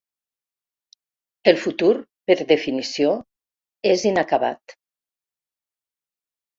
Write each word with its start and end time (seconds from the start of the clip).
El 1.51 1.59
futur, 1.65 1.91
per 2.31 2.39
definició, 2.55 3.13
és 3.95 4.09
inacabat. 4.15 4.79